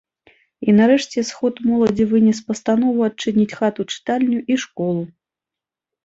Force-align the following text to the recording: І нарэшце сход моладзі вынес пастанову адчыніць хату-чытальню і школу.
І 0.71 0.73
нарэшце 0.77 1.19
сход 1.31 1.59
моладзі 1.71 2.07
вынес 2.13 2.39
пастанову 2.47 2.99
адчыніць 3.09 3.55
хату-чытальню 3.59 4.39
і 4.55 4.57
школу. 4.63 5.03